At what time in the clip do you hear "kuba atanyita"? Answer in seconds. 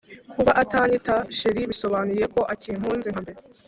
0.33-1.15